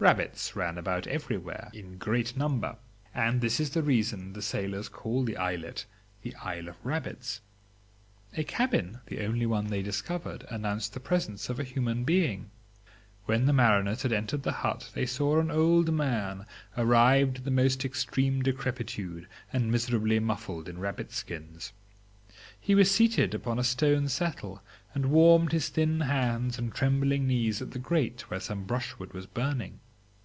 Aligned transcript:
Rabbits 0.00 0.54
ran 0.54 0.78
about 0.78 1.08
everywhere 1.08 1.70
in 1.74 1.98
great 1.98 2.36
numbers; 2.36 2.76
and 3.12 3.40
this 3.40 3.58
is 3.58 3.70
the 3.70 3.82
reason 3.82 4.32
the 4.32 4.40
sailors 4.40 4.88
call 4.88 5.24
the 5.24 5.36
islet 5.36 5.86
the 6.22 6.36
Isle 6.36 6.68
of 6.68 6.76
Rabbits. 6.86 7.40
A 8.36 8.44
cabin, 8.44 9.00
the 9.06 9.20
only 9.26 9.44
one 9.44 9.66
they 9.66 9.82
discovered, 9.82 10.46
announced 10.50 10.94
the 10.94 11.00
presence 11.00 11.48
of 11.50 11.58
a 11.58 11.64
human 11.64 12.04
being. 12.04 12.52
When 13.24 13.46
the 13.46 13.52
mariners 13.52 14.02
had 14.02 14.12
entered 14.12 14.44
the 14.44 14.52
hut 14.62 14.88
they 14.94 15.04
saw 15.04 15.40
an 15.40 15.50
old 15.50 15.92
man, 15.92 16.46
arrived 16.76 17.38
at 17.38 17.44
the 17.44 17.50
most 17.50 17.84
extreme 17.84 18.40
decrepitude 18.40 19.26
and 19.52 19.68
miserably 19.72 20.20
muffled 20.20 20.68
in 20.68 20.78
rabbit 20.78 21.10
skins. 21.10 21.72
He 22.60 22.76
was 22.76 22.88
seated 22.88 23.34
upon 23.34 23.58
a 23.58 23.64
stone 23.64 24.06
settle, 24.06 24.62
and 24.94 25.06
warmed 25.10 25.50
his 25.50 25.68
thin 25.70 26.02
hands 26.02 26.56
and 26.56 26.72
trembling 26.72 27.26
knees 27.26 27.60
at 27.60 27.72
the 27.72 27.80
grate 27.80 28.30
where 28.30 28.38
some 28.38 28.62
brushwood 28.62 29.12
was 29.12 29.26
burning. 29.26 29.80